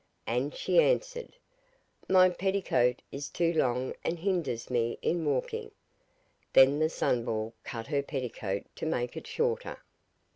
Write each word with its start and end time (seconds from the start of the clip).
And 0.25 0.55
she 0.55 0.79
answered: 0.81 1.35
'My 2.09 2.31
petticoat 2.31 3.03
is 3.11 3.29
too 3.29 3.53
long 3.53 3.93
and 4.03 4.17
hinders 4.17 4.71
me 4.71 4.97
in 5.03 5.23
walking.' 5.25 5.69
Then 6.53 6.79
the 6.79 6.89
Sunball 6.89 7.53
cut 7.63 7.85
her 7.85 8.01
petticoat 8.01 8.63
to 8.77 8.87
make 8.87 9.15
it 9.15 9.27
shorter. 9.27 9.77